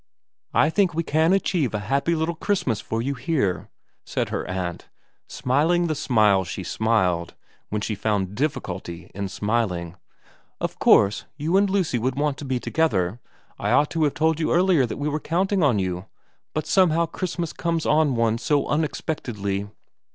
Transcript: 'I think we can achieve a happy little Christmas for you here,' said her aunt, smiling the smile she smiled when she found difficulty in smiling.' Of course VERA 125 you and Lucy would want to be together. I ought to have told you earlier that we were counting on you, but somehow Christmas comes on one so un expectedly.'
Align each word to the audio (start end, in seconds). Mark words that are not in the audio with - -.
'I 0.65 0.71
think 0.71 0.95
we 0.95 1.03
can 1.03 1.31
achieve 1.31 1.75
a 1.75 1.79
happy 1.85 2.15
little 2.15 2.33
Christmas 2.33 2.81
for 2.81 3.03
you 3.03 3.13
here,' 3.13 3.69
said 4.03 4.29
her 4.29 4.47
aunt, 4.49 4.89
smiling 5.27 5.85
the 5.85 5.93
smile 5.93 6.43
she 6.43 6.63
smiled 6.63 7.35
when 7.69 7.81
she 7.81 7.93
found 7.93 8.33
difficulty 8.33 9.11
in 9.13 9.27
smiling.' 9.27 9.95
Of 10.59 10.79
course 10.79 11.25
VERA 11.37 11.51
125 11.51 11.51
you 11.51 11.57
and 11.57 11.69
Lucy 11.69 11.99
would 11.99 12.15
want 12.15 12.37
to 12.39 12.45
be 12.45 12.59
together. 12.59 13.19
I 13.59 13.69
ought 13.69 13.91
to 13.91 14.03
have 14.05 14.15
told 14.15 14.39
you 14.39 14.51
earlier 14.51 14.87
that 14.87 14.97
we 14.97 15.07
were 15.07 15.19
counting 15.19 15.61
on 15.61 15.77
you, 15.77 16.07
but 16.55 16.65
somehow 16.65 17.05
Christmas 17.05 17.53
comes 17.53 17.85
on 17.85 18.15
one 18.15 18.39
so 18.39 18.67
un 18.69 18.83
expectedly.' 18.83 19.67